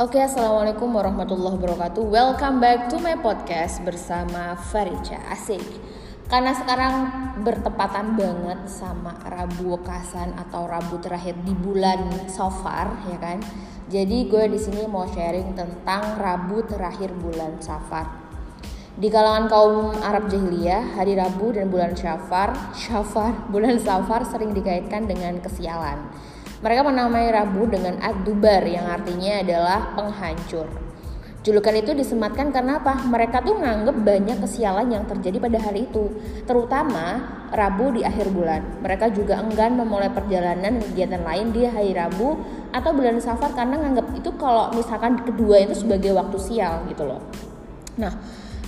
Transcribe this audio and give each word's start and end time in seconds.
Oke, 0.00 0.16
assalamualaikum 0.16 0.96
warahmatullahi 0.96 1.60
wabarakatuh. 1.60 2.00
Welcome 2.08 2.56
back 2.56 2.88
to 2.88 2.96
my 3.04 3.20
podcast 3.20 3.84
bersama 3.84 4.56
Farica 4.56 5.20
Asik. 5.28 5.60
Karena 6.24 6.56
sekarang 6.56 6.94
bertepatan 7.44 8.16
banget 8.16 8.64
sama 8.64 9.20
Rabu 9.28 9.76
Wekasan 9.76 10.40
atau 10.40 10.64
Rabu 10.64 11.04
terakhir 11.04 11.36
di 11.44 11.52
bulan 11.52 12.00
Safar, 12.32 12.96
ya 13.12 13.20
kan? 13.20 13.44
Jadi 13.92 14.24
gue 14.32 14.48
di 14.48 14.56
sini 14.56 14.88
mau 14.88 15.04
sharing 15.04 15.52
tentang 15.52 16.16
Rabu 16.16 16.64
terakhir 16.64 17.12
bulan 17.12 17.60
Safar. 17.60 18.08
Di 18.96 19.12
kalangan 19.12 19.52
kaum 19.52 19.92
Arab 20.00 20.32
jahiliyah, 20.32 20.96
hari 20.96 21.12
Rabu 21.12 21.52
dan 21.52 21.68
bulan 21.68 21.92
Syafar, 21.92 22.72
Syafar, 22.72 23.36
bulan 23.52 23.76
Safar 23.76 24.24
sering 24.24 24.56
dikaitkan 24.56 25.04
dengan 25.04 25.44
kesialan 25.44 26.08
mereka 26.60 26.84
menamai 26.84 27.32
Rabu 27.32 27.64
dengan 27.72 27.96
Ad-Dubar 28.04 28.68
yang 28.68 28.84
artinya 28.84 29.40
adalah 29.40 29.96
penghancur. 29.96 30.68
Julukan 31.40 31.72
itu 31.72 31.96
disematkan 31.96 32.52
karena 32.52 32.84
apa? 32.84 33.00
Mereka 33.00 33.40
tuh 33.40 33.56
nganggep 33.56 33.96
banyak 34.04 34.44
kesialan 34.44 34.92
yang 34.92 35.08
terjadi 35.08 35.40
pada 35.40 35.56
hari 35.56 35.88
itu, 35.88 36.12
terutama 36.44 37.16
Rabu 37.48 37.96
di 37.96 38.04
akhir 38.04 38.28
bulan. 38.28 38.84
Mereka 38.84 39.16
juga 39.16 39.40
enggan 39.40 39.72
memulai 39.72 40.12
perjalanan 40.12 40.84
kegiatan 40.84 41.24
lain 41.24 41.48
di 41.48 41.64
hari 41.64 41.96
Rabu 41.96 42.36
atau 42.76 42.92
bulan 42.92 43.16
Safar 43.24 43.56
karena 43.56 43.80
nganggep 43.80 44.20
itu 44.20 44.30
kalau 44.36 44.68
misalkan 44.76 45.16
kedua 45.24 45.64
itu 45.64 45.72
sebagai 45.72 46.12
waktu 46.12 46.36
sial 46.36 46.84
gitu 46.92 47.08
loh. 47.08 47.24
Nah, 47.96 48.12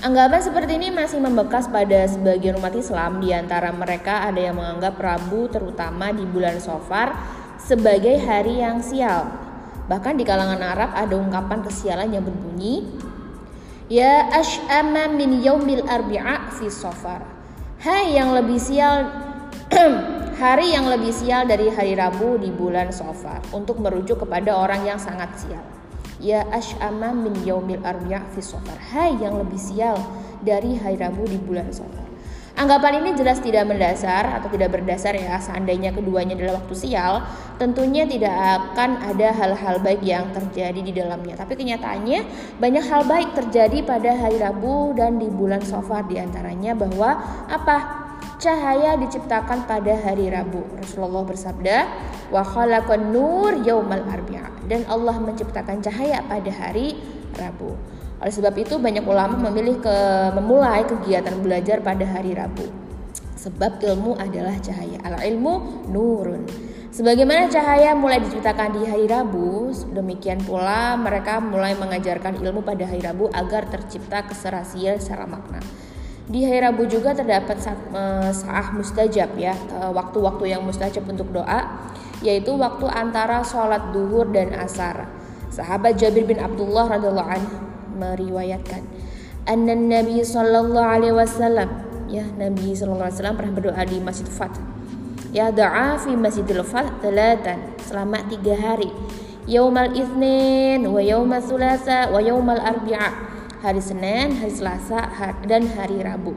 Anggapan 0.02 0.42
seperti 0.42 0.83
ini 0.83 0.91
masih 0.91 1.22
membekas 1.22 1.70
pada 1.70 2.02
sebagian 2.11 2.59
umat 2.59 2.74
Islam. 2.74 3.22
Di 3.22 3.30
antara 3.30 3.70
mereka 3.70 4.27
ada 4.27 4.42
yang 4.42 4.59
menganggap 4.59 4.98
Rabu 4.98 5.47
terutama 5.47 6.11
di 6.11 6.27
bulan 6.27 6.59
Safar 6.59 7.14
sebagai 7.62 8.19
hari 8.19 8.59
yang 8.59 8.83
sial. 8.83 9.31
Bahkan 9.86 10.19
di 10.19 10.25
kalangan 10.27 10.62
Arab 10.62 10.91
ada 10.95 11.14
ungkapan 11.14 11.62
kesialan 11.62 12.11
yang 12.11 12.25
berbunyi 12.27 12.86
Ya 13.92 14.25
ash'ama 14.33 15.12
min 15.12 15.45
yaumil 15.45 15.84
arbi'a 15.84 16.48
fi 16.56 16.70
safar. 16.73 17.28
Hai 17.83 18.17
yang 18.17 18.33
lebih 18.33 18.56
sial 18.56 19.05
hari 20.42 20.73
yang 20.73 20.89
lebih 20.89 21.12
sial 21.12 21.45
dari 21.45 21.69
hari 21.69 21.92
Rabu 21.92 22.41
di 22.41 22.48
bulan 22.48 22.89
Safar 22.89 23.45
untuk 23.53 23.84
merujuk 23.84 24.25
kepada 24.25 24.56
orang 24.56 24.89
yang 24.89 24.97
sangat 24.97 25.34
sial. 25.36 25.61
Ya 26.23 26.47
ash'ama 26.48 27.12
min 27.12 27.36
yaumil 27.45 27.84
arbi'a 27.84 28.23
fi 28.33 28.41
safar. 28.41 28.81
Hai 28.81 29.19
yang 29.20 29.36
lebih 29.36 29.61
sial 29.61 30.01
dari 30.41 30.73
hari 30.79 30.97
Rabu 30.97 31.29
di 31.29 31.36
bulan 31.36 31.69
Safar. 31.69 32.02
Anggapan 32.62 33.02
ini 33.02 33.18
jelas 33.18 33.42
tidak 33.42 33.66
mendasar 33.66 34.38
atau 34.38 34.46
tidak 34.46 34.78
berdasar 34.78 35.18
ya 35.18 35.34
seandainya 35.42 35.91
keduanya 35.91 36.38
adalah 36.38 36.62
waktu 36.62 36.78
sial 36.78 37.27
tentunya 37.58 38.06
tidak 38.06 38.30
akan 38.30 39.02
ada 39.02 39.34
hal-hal 39.34 39.82
baik 39.82 39.98
yang 40.06 40.30
terjadi 40.30 40.78
di 40.78 40.94
dalamnya. 40.94 41.34
Tapi 41.34 41.58
kenyataannya 41.58 42.22
banyak 42.62 42.84
hal 42.86 43.02
baik 43.10 43.34
terjadi 43.34 43.83
pada 43.83 44.14
hari 44.14 44.38
Rabu 44.38 44.94
dan 44.94 45.18
di 45.18 45.27
bulan 45.27 45.58
Safar 45.58 46.06
di 46.06 46.22
antaranya 46.22 46.78
bahwa 46.78 47.18
apa? 47.50 47.98
Cahaya 48.38 48.94
diciptakan 48.94 49.66
pada 49.66 49.98
hari 49.98 50.30
Rabu. 50.30 50.62
Rasulullah 50.78 51.27
bersabda 51.27 51.77
wa 52.30 52.46
khalaqan 52.46 53.10
nur 53.10 53.58
yaumal 53.66 54.06
arbi'a 54.06 54.70
dan 54.70 54.86
Allah 54.86 55.18
menciptakan 55.18 55.83
cahaya 55.83 56.22
pada 56.30 56.55
hari 56.55 56.94
Rabu 57.34 57.74
oleh 58.23 58.31
sebab 58.31 58.55
itu 58.55 58.78
banyak 58.78 59.03
ulama 59.03 59.34
memilih 59.51 59.83
ke 59.83 59.97
memulai 60.39 60.87
kegiatan 60.87 61.34
belajar 61.42 61.83
pada 61.83 62.06
hari 62.06 62.39
Rabu. 62.39 62.70
Sebab 63.34 63.83
ilmu 63.83 64.14
adalah 64.14 64.55
cahaya. 64.62 65.03
Al 65.03 65.19
ilmu 65.27 65.83
nurun. 65.91 66.47
Sebagaimana 66.95 67.51
cahaya 67.51 67.98
mulai 67.98 68.23
diceritakan 68.23 68.79
di 68.79 68.87
hari 68.87 69.11
Rabu, 69.11 69.75
demikian 69.91 70.39
pula 70.47 70.95
mereka 70.95 71.42
mulai 71.42 71.75
mengajarkan 71.75 72.39
ilmu 72.39 72.63
pada 72.63 72.86
hari 72.86 73.02
Rabu 73.02 73.27
agar 73.35 73.67
tercipta 73.67 74.23
keserasian 74.23 75.02
secara 75.02 75.27
makna. 75.27 75.58
Di 76.30 76.46
hari 76.46 76.63
Rabu 76.63 76.86
juga 76.86 77.19
terdapat 77.19 77.58
eh, 77.58 78.30
sah 78.30 78.70
mustajab 78.70 79.35
ya, 79.35 79.58
eh, 79.58 79.91
waktu-waktu 79.91 80.55
yang 80.55 80.63
mustajab 80.63 81.11
untuk 81.11 81.35
doa, 81.35 81.91
yaitu 82.23 82.55
waktu 82.55 82.86
antara 82.86 83.42
sholat 83.42 83.91
duhur 83.91 84.30
dan 84.30 84.55
asar. 84.55 85.11
Sahabat 85.51 85.98
Jabir 85.98 86.23
bin 86.23 86.39
Abdullah 86.39 86.86
radhiallahu 86.86 87.27
anhu 87.29 87.71
meriwayatkan. 88.02 88.83
Anna 89.46 89.79
Nabi 89.79 90.23
sallallahu 90.23 90.83
alaihi 90.83 91.14
wasallam 91.14 91.70
ya 92.11 92.27
Nabi 92.35 92.74
sallallahu 92.74 93.07
alaihi 93.07 93.18
wasallam 93.18 93.36
pernah 93.39 93.55
berdoa 93.55 93.83
di 93.86 93.98
Masjid 94.02 94.27
Fat. 94.27 94.55
Ya 95.30 95.55
doa 95.55 95.96
fi 96.02 96.13
Masjidil 96.18 96.67
Fat 96.67 96.98
telatan 96.98 97.79
selama 97.86 98.18
tiga 98.27 98.58
hari. 98.58 98.90
Yaumal 99.46 99.95
itsnin 99.95 100.86
wa 100.86 101.02
yaumal 101.02 101.42
sulasa 101.42 102.11
wa 102.11 102.23
yaumal 102.23 102.58
arbi'a 102.63 103.11
hari 103.63 103.83
Senin 103.83 104.39
hari 104.39 104.55
Selasa 104.55 105.11
dan 105.46 105.67
hari 105.74 106.02
Rabu. 106.02 106.34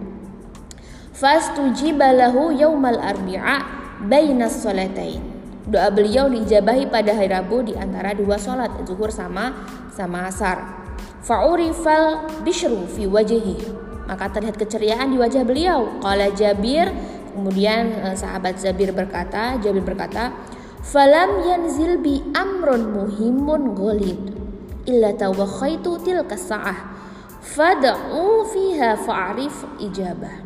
Fastujiba 1.14 2.14
lahu 2.14 2.54
yaumal 2.54 2.98
arbi'a 2.98 3.62
bainas 4.06 4.62
salatain 4.62 5.36
doa 5.66 5.90
beliau 5.90 6.30
dijabahi 6.30 6.90
pada 6.94 7.18
hari 7.18 7.34
Rabu 7.34 7.66
di 7.66 7.74
antara 7.74 8.14
dua 8.14 8.38
sholat 8.38 8.70
zuhur 8.86 9.10
sama 9.10 9.66
sama 9.90 10.30
asar 10.30 10.85
Fa'urifal 11.26 12.30
bishru 12.46 12.86
fi 12.86 13.10
wajhi. 13.10 13.58
Maka 14.06 14.30
terlihat 14.30 14.62
keceriaan 14.62 15.10
di 15.10 15.18
wajah 15.18 15.42
beliau. 15.42 15.98
Qala 15.98 16.30
Jabir, 16.30 16.86
kemudian 17.34 17.90
eh, 17.98 18.14
sahabat 18.14 18.62
Jabir 18.62 18.94
berkata, 18.94 19.58
Jabir 19.58 19.82
berkata, 19.82 20.38
"Falam 20.86 21.42
yanzil 21.42 21.98
bi 21.98 22.22
amrun 22.38 22.94
muhimun 22.94 23.74
ghalid 23.74 24.22
illa 24.86 25.18
tawakhaitu 25.18 25.98
tilka 26.06 26.38
sa'ah 26.38 26.94
fad'u 27.42 28.46
fiha 28.46 28.94
fa'rif 28.94 29.66
ijabah." 29.82 30.45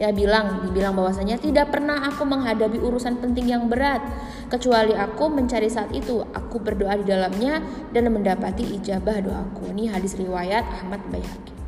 Ya 0.00 0.08
bilang 0.16 0.64
dibilang 0.64 0.96
bahwasanya 0.96 1.36
tidak 1.36 1.68
pernah 1.68 2.00
aku 2.08 2.24
menghadapi 2.24 2.80
urusan 2.80 3.20
penting 3.20 3.52
yang 3.52 3.68
berat. 3.68 4.00
Kecuali 4.48 4.96
aku 4.96 5.28
mencari 5.28 5.68
saat 5.68 5.92
itu 5.92 6.24
aku 6.32 6.56
berdoa 6.58 6.96
di 6.96 7.04
dalamnya 7.04 7.60
dan 7.92 8.08
mendapati 8.08 8.64
ijabah 8.80 9.20
doaku. 9.20 9.68
Ini 9.76 9.92
hadis 9.92 10.16
riwayat 10.16 10.64
Ahmad 10.80 11.04
Baihaqi 11.12 11.60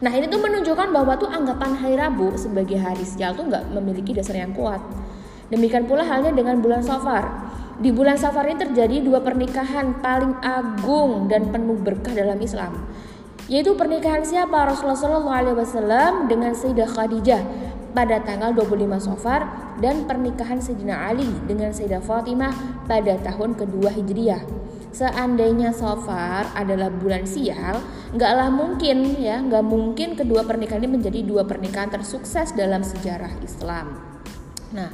nah 0.00 0.08
ini 0.16 0.32
tuh 0.32 0.40
menunjukkan 0.40 0.96
bahwa 0.96 1.12
tuh 1.20 1.28
anggapan 1.28 1.76
hari 1.76 1.92
Rabu 2.00 2.32
sebagai 2.32 2.80
hari 2.80 3.04
sial 3.04 3.36
tuh 3.36 3.44
nggak 3.44 3.68
memiliki 3.68 4.16
dasar 4.16 4.40
yang 4.40 4.56
kuat. 4.56 4.80
Demikian 5.52 5.84
pula 5.84 6.08
halnya 6.08 6.32
dengan 6.32 6.64
bulan 6.64 6.80
Safar. 6.80 7.52
Di 7.76 7.92
bulan 7.92 8.16
Safar 8.16 8.48
ini 8.48 8.56
terjadi 8.56 9.04
dua 9.04 9.20
pernikahan 9.20 10.00
paling 10.00 10.40
agung 10.40 11.28
dan 11.28 11.52
penuh 11.52 11.76
berkah 11.76 12.16
dalam 12.16 12.40
Islam. 12.40 12.80
Yaitu 13.50 13.74
pernikahan 13.74 14.22
siapa? 14.22 14.62
Rasulullah 14.62 14.94
SAW 14.94 16.30
dengan 16.30 16.54
Sayyidah 16.54 16.86
Khadijah 16.86 17.42
pada 17.90 18.22
tanggal 18.22 18.54
25 18.54 19.02
Safar 19.02 19.74
dan 19.82 20.06
pernikahan 20.06 20.62
Sayyidina 20.62 21.10
Ali 21.10 21.26
dengan 21.46 21.74
Sayyidah 21.74 22.02
Fatimah 22.02 22.84
pada 22.86 23.18
tahun 23.18 23.58
kedua 23.58 23.90
Hijriah. 23.94 24.42
Seandainya 24.90 25.70
Safar 25.70 26.50
adalah 26.58 26.90
bulan 26.90 27.22
sial, 27.22 27.78
nggaklah 28.10 28.50
mungkin 28.50 29.22
ya, 29.22 29.38
nggak 29.38 29.62
mungkin 29.62 30.18
kedua 30.18 30.42
pernikahan 30.42 30.82
ini 30.82 30.98
menjadi 30.98 31.22
dua 31.22 31.46
pernikahan 31.46 31.94
tersukses 31.94 32.50
dalam 32.58 32.82
sejarah 32.82 33.30
Islam. 33.38 33.94
Nah, 34.74 34.90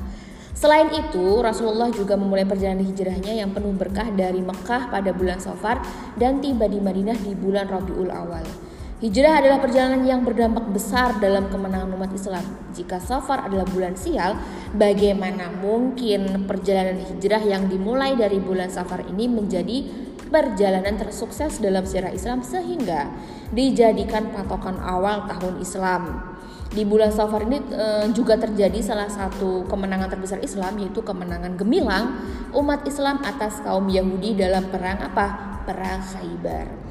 selain 0.52 0.92
itu 0.92 1.40
Rasulullah 1.40 1.88
juga 1.88 2.12
memulai 2.12 2.44
perjalanan 2.44 2.84
hijrahnya 2.84 3.40
yang 3.40 3.56
penuh 3.56 3.72
berkah 3.72 4.12
dari 4.12 4.44
Mekah 4.44 4.92
pada 4.92 5.16
bulan 5.16 5.40
Safar 5.40 5.80
dan 6.20 6.44
tiba 6.44 6.68
di 6.68 6.76
Madinah 6.76 7.16
di 7.16 7.32
bulan 7.32 7.64
Rabiul 7.64 8.12
Awal. 8.12 8.65
Hijrah 8.96 9.44
adalah 9.44 9.60
perjalanan 9.60 10.08
yang 10.08 10.24
berdampak 10.24 10.72
besar 10.72 11.20
dalam 11.20 11.52
kemenangan 11.52 11.92
umat 12.00 12.16
Islam. 12.16 12.40
Jika 12.72 12.96
Safar 12.96 13.44
adalah 13.44 13.68
bulan 13.68 13.92
sial, 13.92 14.40
bagaimana 14.72 15.52
mungkin 15.52 16.48
perjalanan 16.48 17.04
hijrah 17.04 17.44
yang 17.44 17.68
dimulai 17.68 18.16
dari 18.16 18.40
bulan 18.40 18.72
Safar 18.72 19.04
ini 19.04 19.28
menjadi 19.28 19.84
perjalanan 20.32 20.96
tersukses 20.96 21.60
dalam 21.60 21.84
sejarah 21.84 22.08
Islam 22.16 22.40
sehingga 22.40 23.12
dijadikan 23.52 24.32
patokan 24.32 24.80
awal 24.80 25.28
tahun 25.28 25.60
Islam. 25.60 26.32
Di 26.72 26.88
bulan 26.88 27.12
Safar 27.12 27.44
ini 27.44 27.60
e, 27.68 28.08
juga 28.16 28.40
terjadi 28.40 28.80
salah 28.80 29.12
satu 29.12 29.68
kemenangan 29.68 30.08
terbesar 30.08 30.40
Islam 30.40 30.72
yaitu 30.80 31.04
kemenangan 31.04 31.52
gemilang 31.60 32.16
umat 32.56 32.80
Islam 32.88 33.20
atas 33.20 33.60
kaum 33.60 33.92
Yahudi 33.92 34.40
dalam 34.40 34.72
perang 34.72 35.04
apa? 35.04 35.60
Perang 35.68 36.00
Khaybar. 36.00 36.85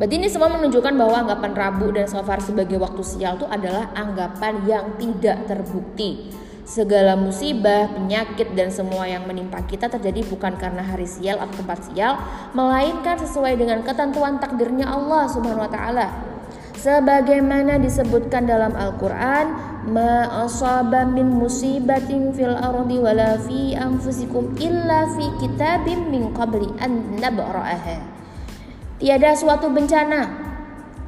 Berarti 0.00 0.16
ini 0.16 0.32
semua 0.32 0.48
menunjukkan 0.48 0.96
bahwa 0.96 1.28
anggapan 1.28 1.52
Rabu 1.52 1.92
dan 1.92 2.08
Safar 2.08 2.40
sebagai 2.40 2.80
waktu 2.80 3.04
sial 3.04 3.36
itu 3.36 3.44
adalah 3.44 3.92
anggapan 3.92 4.64
yang 4.64 4.96
tidak 4.96 5.44
terbukti. 5.44 6.32
Segala 6.64 7.20
musibah, 7.20 7.92
penyakit, 7.92 8.56
dan 8.56 8.72
semua 8.72 9.04
yang 9.04 9.28
menimpa 9.28 9.60
kita 9.68 9.92
terjadi 9.92 10.24
bukan 10.24 10.56
karena 10.56 10.80
hari 10.80 11.04
sial 11.04 11.36
atau 11.36 11.52
tempat 11.52 11.92
sial, 11.92 12.16
melainkan 12.56 13.20
sesuai 13.20 13.60
dengan 13.60 13.84
ketentuan 13.84 14.40
takdirnya 14.40 14.88
Allah 14.88 15.28
Subhanahu 15.28 15.68
wa 15.68 15.72
taala. 15.72 16.08
Sebagaimana 16.80 17.76
disebutkan 17.76 18.48
dalam 18.48 18.72
Al-Qur'an, 18.72 19.52
ma 19.84 20.48
asaba 20.48 21.04
min 21.04 21.28
musibatin 21.28 22.32
fil 22.32 22.56
ardi 22.56 22.96
wala 22.96 23.36
fi 23.36 23.76
illa 24.64 25.00
fi 25.12 25.24
kitabim 25.44 26.08
min 26.08 26.32
qabli 26.32 26.72
an 26.80 27.20
nabra'aha 27.20 28.20
Tiada 29.00 29.32
suatu 29.32 29.72
bencana 29.72 30.50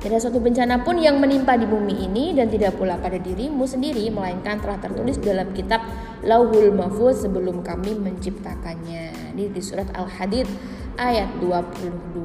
tidak 0.03 0.19
suatu 0.19 0.43
bencana 0.43 0.83
pun 0.83 0.99
yang 0.99 1.23
menimpa 1.23 1.55
di 1.55 1.63
bumi 1.63 2.11
ini 2.11 2.35
dan 2.35 2.51
tidak 2.51 2.75
pula 2.75 2.99
pada 2.99 3.23
dirimu 3.23 3.63
sendiri 3.63 4.11
melainkan 4.11 4.59
telah 4.59 4.83
tertulis 4.83 5.15
dalam 5.23 5.55
kitab 5.55 5.79
Lauhul 6.27 6.75
Mahfuz 6.75 7.23
sebelum 7.23 7.63
kami 7.63 7.95
menciptakannya. 7.95 9.31
Ini 9.31 9.55
di 9.55 9.63
surat 9.63 9.87
Al-Hadid 9.95 10.51
ayat 10.99 11.31
22. 11.39 12.19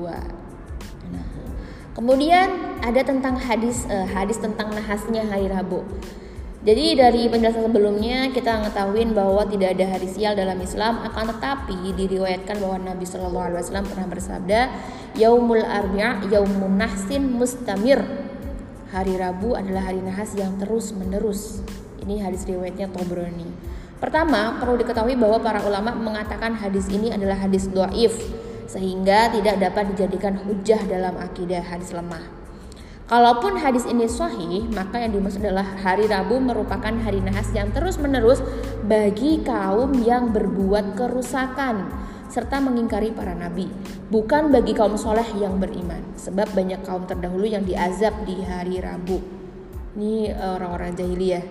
Nah, 1.14 1.26
kemudian 1.94 2.82
ada 2.82 3.06
tentang 3.06 3.38
hadis 3.38 3.86
uh, 3.94 4.10
hadis 4.10 4.42
tentang 4.42 4.74
nahasnya 4.74 5.30
hari 5.30 5.46
Rabu. 5.46 5.86
Jadi 6.66 6.98
dari 6.98 7.30
penjelasan 7.30 7.70
sebelumnya 7.70 8.34
kita 8.34 8.58
mengetahui 8.58 9.14
bahwa 9.14 9.46
tidak 9.46 9.78
ada 9.78 9.86
hari 9.94 10.10
sial 10.10 10.34
dalam 10.34 10.58
Islam 10.58 11.06
akan 11.06 11.30
tetapi 11.38 11.94
diriwayatkan 11.94 12.58
bahwa 12.58 12.82
Nabi 12.82 13.06
Shallallahu 13.06 13.46
Alaihi 13.54 13.62
Wasallam 13.62 13.86
pernah 13.86 14.08
bersabda 14.10 14.62
Yaumul 15.18 15.66
Arbi'a 15.66 16.30
Yaumun 16.30 16.78
Nahsin 16.78 17.26
Mustamir. 17.26 17.98
Hari 18.94 19.18
Rabu 19.18 19.58
adalah 19.58 19.90
hari 19.90 19.98
nahas 20.00 20.38
yang 20.38 20.56
terus 20.62 20.94
menerus 20.94 21.60
Ini 22.06 22.24
hadis 22.24 22.48
riwayatnya 22.48 22.88
Tobroni 22.88 23.50
Pertama 24.00 24.56
perlu 24.62 24.80
diketahui 24.80 25.20
bahwa 25.20 25.44
para 25.44 25.60
ulama 25.66 25.92
mengatakan 25.92 26.56
hadis 26.56 26.88
ini 26.94 27.10
adalah 27.10 27.36
hadis 27.36 27.66
do'if 27.68 28.14
Sehingga 28.70 29.34
tidak 29.34 29.58
dapat 29.58 29.92
dijadikan 29.92 30.38
hujah 30.38 30.80
dalam 30.86 31.18
akidah 31.18 31.66
hadis 31.66 31.98
lemah. 31.98 32.22
Kalaupun 33.08 33.58
hadis 33.58 33.88
ini 33.88 34.04
sahih, 34.06 34.68
maka 34.70 35.00
yang 35.00 35.16
dimaksud 35.16 35.40
adalah 35.40 35.64
hari 35.80 36.12
Rabu 36.12 36.44
merupakan 36.44 36.92
hari 36.92 37.24
nahas 37.24 37.48
yang 37.56 37.72
terus-menerus 37.72 38.44
bagi 38.84 39.42
kaum 39.48 39.96
yang 40.04 40.36
berbuat 40.36 41.00
kerusakan 41.00 41.88
serta 42.28 42.60
mengingkari 42.60 43.16
para 43.16 43.34
nabi, 43.34 43.68
bukan 44.12 44.52
bagi 44.52 44.76
kaum 44.76 44.96
soleh 44.96 45.28
yang 45.40 45.58
beriman. 45.58 46.04
Sebab 46.20 46.52
banyak 46.54 46.84
kaum 46.84 47.08
terdahulu 47.08 47.48
yang 47.48 47.64
diazab 47.64 48.14
di 48.28 48.40
hari 48.44 48.80
Rabu. 48.84 49.20
Ini 49.98 50.32
eh, 50.32 50.52
orang-orang 50.56 50.94
jahiliyah 50.94 51.46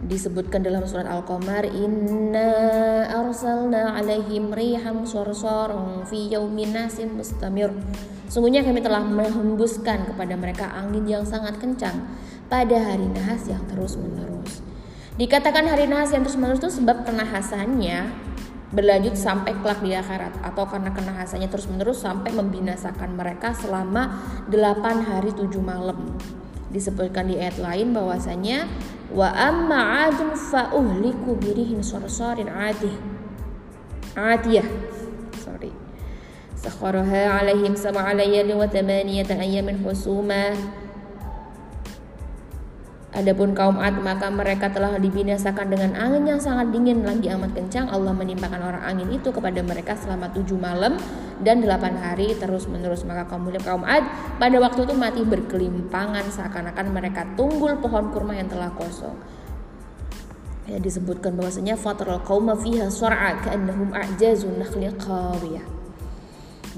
disebutkan 0.00 0.64
dalam 0.64 0.88
surat 0.88 1.04
Al-Qamar 1.04 1.68
inna 1.68 3.04
arsalna 3.12 4.00
alaihim 4.00 4.48
riham 4.48 5.04
sorsorong 5.04 6.08
fi 6.08 6.32
yaumin 6.32 6.72
nasin 6.72 7.12
mustamir 7.12 7.68
sungguhnya 8.32 8.64
kami 8.64 8.80
telah 8.80 9.04
menghembuskan 9.04 10.08
kepada 10.08 10.40
mereka 10.40 10.72
angin 10.72 11.04
yang 11.04 11.24
sangat 11.28 11.60
kencang 11.60 12.08
pada 12.48 12.80
hari 12.80 13.04
nahas 13.12 13.44
yang 13.44 13.60
terus 13.68 14.00
menerus 14.00 14.64
dikatakan 15.20 15.68
hari 15.68 15.84
nahas 15.84 16.16
yang 16.16 16.24
terus 16.24 16.40
menerus 16.40 16.64
itu 16.64 16.80
sebab 16.80 17.04
kenahasannya 17.04 18.08
berlanjut 18.70 19.18
sampai 19.18 19.54
kelak 19.58 19.82
di 19.82 19.94
akhirat. 19.94 20.42
Atau 20.42 20.66
karena 20.66 20.94
kenahasannya 20.94 21.48
terus 21.50 21.66
menerus 21.66 22.02
sampai 22.02 22.30
membinasakan 22.34 23.18
mereka 23.18 23.54
selama 23.54 24.22
8 24.50 25.06
hari 25.06 25.30
7 25.34 25.50
malam. 25.62 26.18
Disebutkan 26.70 27.26
di 27.26 27.34
ayat 27.38 27.58
lain 27.58 27.90
bahwasanya 27.90 28.70
wa 29.10 29.26
amma 29.34 30.06
adun 30.06 30.38
fa 30.38 30.70
uhliku 30.70 31.34
birihin 31.34 31.82
sarsarin 31.82 32.46
adih. 32.46 32.94
Adiyah. 34.14 34.66
Sorry. 35.38 35.74
Alaihim 36.60 37.74
sab'a 37.74 38.14
layalin 38.14 38.54
wa 38.54 38.68
thamaniyata 38.68 39.38
ayamin 39.38 39.82
husuma 39.82 40.54
Adapun 43.10 43.58
kaum 43.58 43.82
Ad 43.82 43.98
maka 44.06 44.30
mereka 44.30 44.70
telah 44.70 44.94
dibinasakan 44.94 45.66
dengan 45.66 45.98
angin 45.98 46.30
yang 46.30 46.38
sangat 46.38 46.70
dingin 46.70 47.02
lagi 47.02 47.26
amat 47.34 47.58
kencang. 47.58 47.90
Allah 47.90 48.14
menimpakan 48.14 48.62
orang 48.62 48.86
angin 48.86 49.10
itu 49.10 49.34
kepada 49.34 49.58
mereka 49.66 49.98
selama 49.98 50.30
tujuh 50.30 50.54
malam 50.54 50.94
dan 51.42 51.58
delapan 51.58 51.98
hari 51.98 52.38
terus 52.38 52.70
menerus. 52.70 53.02
Maka 53.02 53.26
kaum 53.26 53.50
muslim 53.50 53.66
kaum 53.66 53.82
Ad 53.82 54.06
pada 54.38 54.54
waktu 54.62 54.86
itu 54.86 54.94
mati 54.94 55.26
berkelimpangan 55.26 56.22
seakan-akan 56.30 56.86
mereka 56.94 57.26
tunggul 57.34 57.82
pohon 57.82 58.14
kurma 58.14 58.38
yang 58.38 58.46
telah 58.46 58.70
kosong. 58.78 59.18
Ya, 60.70 60.78
disebutkan 60.78 61.34
bahwasanya 61.34 61.74
fatral 61.74 62.22
kaum 62.22 62.46
fiha 62.54 62.86
sur'a 62.94 63.42
ka'annahum 63.42 63.90
a'jazun 63.90 64.54
nakhli 64.62 64.86
qawiyah. 65.02 65.66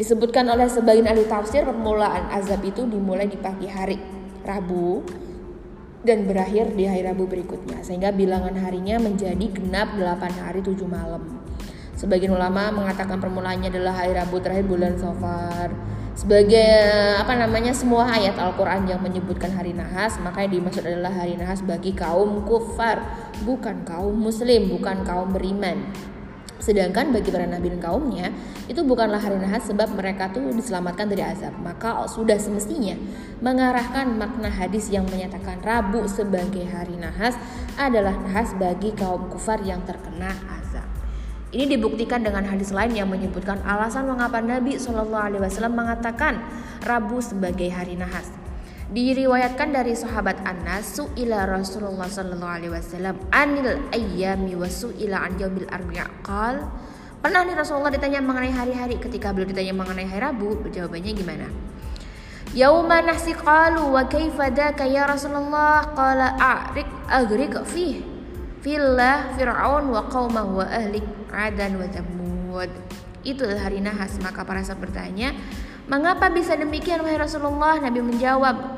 Disebutkan 0.00 0.48
oleh 0.48 0.64
sebagian 0.72 1.12
ahli 1.12 1.28
tafsir 1.28 1.68
permulaan 1.68 2.32
azab 2.32 2.64
itu 2.64 2.88
dimulai 2.88 3.28
di 3.28 3.36
pagi 3.36 3.68
hari 3.68 4.00
Rabu 4.40 5.04
dan 6.02 6.26
berakhir 6.26 6.74
di 6.74 6.84
hari 6.86 7.06
Rabu 7.06 7.30
berikutnya 7.30 7.78
sehingga 7.86 8.10
bilangan 8.10 8.58
harinya 8.58 8.98
menjadi 8.98 9.46
genap 9.54 9.94
8 9.94 10.42
hari 10.42 10.60
7 10.60 10.82
malam. 10.86 11.42
Sebagian 11.94 12.34
ulama 12.34 12.74
mengatakan 12.74 13.22
permulaannya 13.22 13.70
adalah 13.70 14.02
hari 14.02 14.18
Rabu 14.18 14.42
terakhir 14.42 14.66
bulan 14.66 14.98
Safar. 14.98 15.70
Sebagai 16.12 16.68
apa 17.16 17.32
namanya 17.38 17.72
semua 17.72 18.04
ayat 18.04 18.36
Al-Qur'an 18.36 18.84
yang 18.84 19.00
menyebutkan 19.00 19.48
hari 19.54 19.72
nahas, 19.72 20.20
maka 20.20 20.44
yang 20.44 20.60
dimaksud 20.60 20.84
adalah 20.84 21.08
hari 21.08 21.40
nahas 21.40 21.64
bagi 21.64 21.96
kaum 21.96 22.44
kufar, 22.44 23.00
bukan 23.46 23.86
kaum 23.86 24.12
muslim, 24.12 24.68
bukan 24.74 25.06
kaum 25.08 25.32
beriman. 25.32 25.88
Sedangkan 26.62 27.10
bagi 27.10 27.34
para 27.34 27.42
nabi 27.42 27.74
dan 27.74 27.82
kaumnya 27.82 28.30
itu 28.70 28.86
bukanlah 28.86 29.18
hari 29.18 29.34
nahas 29.42 29.66
sebab 29.66 29.98
mereka 29.98 30.30
tuh 30.30 30.46
diselamatkan 30.54 31.10
dari 31.10 31.26
azab. 31.26 31.50
Maka 31.58 32.06
sudah 32.06 32.38
semestinya 32.38 32.94
mengarahkan 33.42 34.06
makna 34.14 34.46
hadis 34.46 34.86
yang 34.86 35.02
menyatakan 35.10 35.58
Rabu 35.58 36.06
sebagai 36.06 36.62
hari 36.70 36.94
nahas 36.94 37.34
adalah 37.74 38.14
nahas 38.14 38.54
bagi 38.54 38.94
kaum 38.94 39.26
kufar 39.34 39.58
yang 39.66 39.82
terkena 39.82 40.30
azab. 40.62 40.86
Ini 41.50 41.66
dibuktikan 41.66 42.22
dengan 42.22 42.46
hadis 42.46 42.70
lain 42.70 42.94
yang 42.94 43.10
menyebutkan 43.10 43.58
alasan 43.66 44.06
mengapa 44.06 44.38
Nabi 44.38 44.78
Shallallahu 44.78 45.34
Alaihi 45.34 45.42
Wasallam 45.42 45.74
mengatakan 45.74 46.46
Rabu 46.86 47.18
sebagai 47.18 47.74
hari 47.74 47.98
nahas. 47.98 48.41
Diriwayatkan 48.90 49.70
dari 49.70 49.94
sahabat 49.94 50.42
Anas 50.42 50.98
su'ila 50.98 51.46
Rasulullah 51.46 52.10
sallallahu 52.10 52.54
alaihi 52.58 52.72
wasallam 52.74 53.14
anil 53.30 53.78
ayyami 53.94 54.58
wa 54.58 54.66
su'ila 54.66 55.22
an 55.22 55.38
yaumil 55.38 55.70
arbi'a 55.70 56.10
qal 56.26 56.66
Pernah 57.22 57.46
nih 57.46 57.54
Rasulullah 57.54 57.94
ditanya 57.94 58.18
mengenai 58.18 58.50
hari-hari 58.50 58.98
ketika 58.98 59.30
beliau 59.30 59.54
ditanya 59.54 59.70
mengenai 59.70 60.10
hari 60.10 60.26
Rabu, 60.26 60.58
jawabannya 60.66 61.14
gimana? 61.14 61.46
Yauma 62.50 62.98
nahsi 62.98 63.30
qalu 63.30 63.94
wa 63.94 64.02
kaifa 64.10 64.50
daka 64.50 64.82
ya 64.90 65.06
Rasulullah 65.06 65.86
qala 65.94 66.34
a'rik 66.34 66.90
agrik 67.06 67.54
fih 67.62 68.02
fillah 68.58 69.38
fir'aun 69.38 69.90
wa 69.90 70.02
qaumahu 70.10 70.62
wa 70.62 70.66
ahlik 70.66 71.06
adan 71.30 71.78
wa 71.78 71.86
thamud. 71.86 72.70
Itu 73.22 73.46
hari 73.46 73.78
nahas 73.78 74.18
maka 74.18 74.42
para 74.42 74.66
sahabat 74.66 74.90
bertanya, 74.90 75.30
"Mengapa 75.86 76.26
bisa 76.26 76.58
demikian 76.58 77.06
wahai 77.06 77.22
Rasulullah?" 77.22 77.78
Nabi 77.78 78.02
menjawab, 78.02 78.71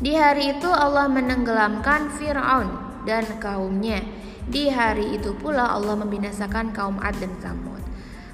di 0.00 0.16
hari 0.16 0.56
itu 0.56 0.68
Allah 0.72 1.12
menenggelamkan 1.12 2.08
Fir'aun 2.16 2.72
dan 3.04 3.28
kaumnya. 3.36 4.00
Di 4.48 4.72
hari 4.72 5.20
itu 5.20 5.36
pula 5.36 5.76
Allah 5.76 5.92
membinasakan 6.00 6.72
kaum 6.72 6.96
Ad 7.04 7.20
dan 7.20 7.36
Samud. 7.36 7.79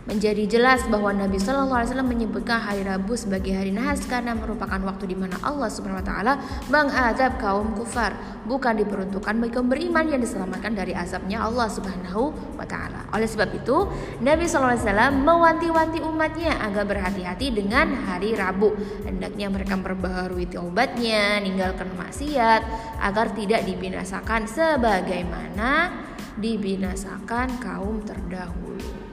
Menjadi 0.07 0.47
jelas 0.47 0.87
bahwa 0.87 1.11
Nabi 1.11 1.35
Shallallahu 1.35 1.83
Alaihi 1.83 1.91
Wasallam 1.91 2.11
menyebutkan 2.15 2.63
hari 2.63 2.87
Rabu 2.87 3.19
sebagai 3.19 3.51
hari 3.51 3.75
nahas 3.75 4.07
karena 4.07 4.39
merupakan 4.39 4.79
waktu 4.87 5.11
di 5.11 5.19
mana 5.19 5.35
Allah 5.43 5.67
Subhanahu 5.67 5.99
Wa 5.99 6.07
Taala 6.07 6.33
mengadab 6.71 7.43
kaum 7.43 7.75
kufar, 7.75 8.15
bukan 8.47 8.79
diperuntukkan 8.87 9.35
bagi 9.35 9.51
kaum 9.51 9.67
beriman 9.67 10.07
yang 10.07 10.23
diselamatkan 10.23 10.79
dari 10.79 10.95
azabnya 10.95 11.43
Allah 11.43 11.67
Subhanahu 11.67 12.31
Wa 12.55 12.67
Taala. 12.71 13.11
Oleh 13.19 13.27
sebab 13.27 13.51
itu, 13.51 13.91
Nabi 14.23 14.47
Shallallahu 14.47 14.79
Alaihi 14.79 14.87
Wasallam 14.87 15.15
mewanti-wanti 15.27 15.99
umatnya 15.99 16.55
agar 16.63 16.87
berhati-hati 16.87 17.47
dengan 17.51 18.07
hari 18.07 18.39
Rabu. 18.39 18.79
Hendaknya 19.03 19.51
mereka 19.51 19.75
memperbaharui 19.75 20.47
taubatnya, 20.47 21.43
meninggalkan 21.43 21.91
maksiat 21.99 22.63
agar 23.03 23.35
tidak 23.35 23.67
dibinasakan 23.67 24.47
sebagaimana 24.47 25.91
dibinasakan 26.39 27.59
kaum 27.59 28.07
terdahulu 28.07 29.06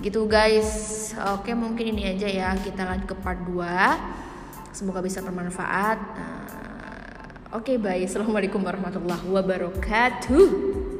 gitu 0.00 0.24
guys. 0.24 1.12
Oke 1.36 1.52
mungkin 1.52 1.92
ini 1.92 2.16
aja 2.16 2.28
ya. 2.30 2.56
Kita 2.56 2.88
lanjut 2.88 3.12
ke 3.12 3.16
part 3.20 3.44
2 3.44 4.22
semoga 4.72 5.04
bisa 5.04 5.20
bermanfaat. 5.20 5.98
Uh, 6.16 7.58
oke 7.60 7.76
bye. 7.76 8.00
Assalamualaikum 8.00 8.64
warahmatullahi 8.64 9.26
wabarakatuh 9.28 10.91